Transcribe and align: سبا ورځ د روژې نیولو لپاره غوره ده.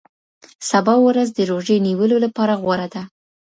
سبا 0.69 0.95
ورځ 1.07 1.27
د 1.33 1.39
روژې 1.51 1.75
نیولو 1.87 2.17
لپاره 2.25 2.53
غوره 2.61 2.87
ده. 2.93 3.01